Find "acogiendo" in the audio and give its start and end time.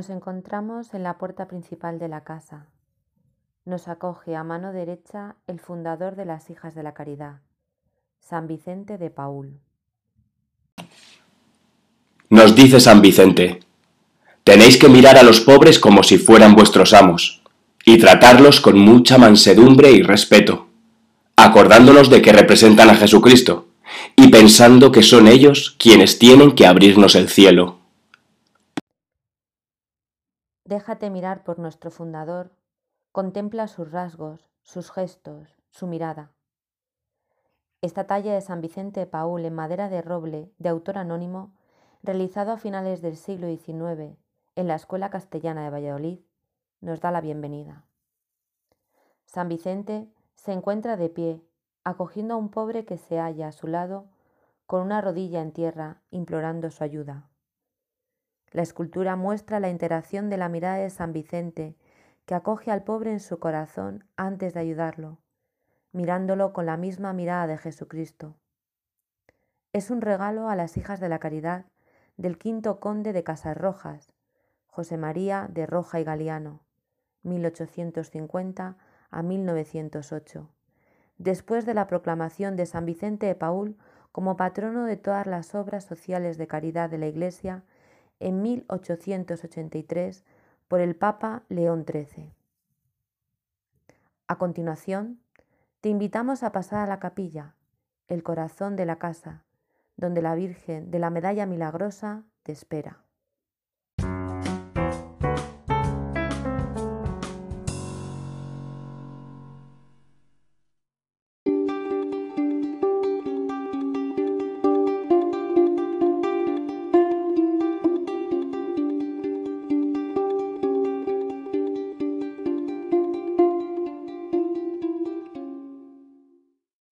51.82-52.34